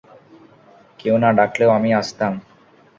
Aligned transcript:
কেউ 0.99 1.15
না 1.17 1.29
ডাকলেও 1.37 1.69
আমি 1.69 1.89
আসতাম। 1.93 2.33